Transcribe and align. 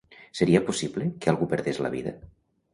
Seria 0.39 0.61
possible 0.69 1.11
que 1.21 1.31
algú 1.35 1.51
perdés 1.55 1.85
la 1.87 1.95
vida? 1.99 2.19